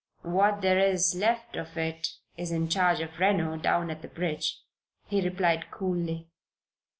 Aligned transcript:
"What 0.23 0.61
there 0.61 0.79
is 0.79 1.13
left 1.13 1.55
of 1.55 1.77
it 1.77 2.07
is 2.35 2.51
in 2.51 2.69
charge 2.69 3.01
of 3.01 3.19
Reno 3.19 3.55
down 3.57 3.91
at 3.91 4.01
the 4.01 4.07
bridge," 4.07 4.59
he 5.05 5.21
replied, 5.21 5.69
coolly. 5.69 6.31